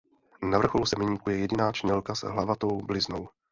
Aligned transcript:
Na 0.43 0.57
vrcholu 0.57 0.85
semeníku 0.85 1.29
je 1.29 1.37
jediná 1.37 1.71
čnělka 1.71 2.15
s 2.15 2.23
hlavatou 2.23 2.81
bliznou. 2.81 3.27